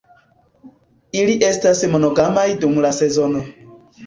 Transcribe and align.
Ili 1.19 1.35
estas 1.49 1.83
monogamaj 1.97 2.47
dum 2.65 2.81
la 2.89 2.93
sezono. 3.03 3.45